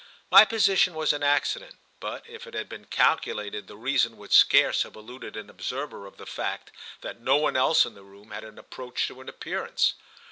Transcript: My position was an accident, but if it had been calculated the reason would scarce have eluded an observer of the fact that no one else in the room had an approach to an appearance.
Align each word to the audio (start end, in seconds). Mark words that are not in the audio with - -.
My 0.31 0.45
position 0.45 0.95
was 0.95 1.13
an 1.13 1.21
accident, 1.21 1.75
but 1.99 2.27
if 2.27 2.47
it 2.47 2.55
had 2.55 2.67
been 2.67 2.85
calculated 2.85 3.67
the 3.67 3.77
reason 3.77 4.17
would 4.17 4.33
scarce 4.33 4.81
have 4.81 4.95
eluded 4.95 5.37
an 5.37 5.47
observer 5.47 6.07
of 6.07 6.17
the 6.17 6.25
fact 6.25 6.71
that 7.01 7.21
no 7.21 7.35
one 7.37 7.55
else 7.55 7.85
in 7.85 7.93
the 7.93 8.01
room 8.01 8.31
had 8.31 8.43
an 8.43 8.57
approach 8.57 9.05
to 9.09 9.21
an 9.21 9.29
appearance. 9.29 9.93